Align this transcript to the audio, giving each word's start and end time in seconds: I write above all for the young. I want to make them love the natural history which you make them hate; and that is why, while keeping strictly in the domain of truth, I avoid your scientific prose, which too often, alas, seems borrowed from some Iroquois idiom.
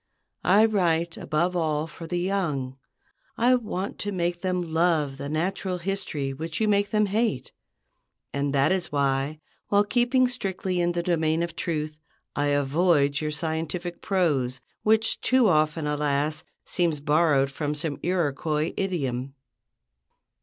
I 0.43 0.65
write 0.65 1.15
above 1.15 1.55
all 1.55 1.85
for 1.85 2.07
the 2.07 2.17
young. 2.17 2.75
I 3.37 3.53
want 3.53 3.99
to 3.99 4.11
make 4.11 4.41
them 4.41 4.73
love 4.73 5.17
the 5.17 5.29
natural 5.29 5.77
history 5.77 6.33
which 6.33 6.59
you 6.59 6.67
make 6.67 6.89
them 6.89 7.05
hate; 7.05 7.51
and 8.33 8.51
that 8.51 8.71
is 8.71 8.91
why, 8.91 9.41
while 9.67 9.83
keeping 9.83 10.27
strictly 10.27 10.81
in 10.81 10.93
the 10.93 11.03
domain 11.03 11.43
of 11.43 11.55
truth, 11.55 11.99
I 12.35 12.47
avoid 12.47 13.21
your 13.21 13.29
scientific 13.29 14.01
prose, 14.01 14.59
which 14.81 15.21
too 15.21 15.47
often, 15.47 15.85
alas, 15.85 16.43
seems 16.65 16.99
borrowed 16.99 17.51
from 17.51 17.75
some 17.75 17.99
Iroquois 18.01 18.73
idiom. 18.77 19.35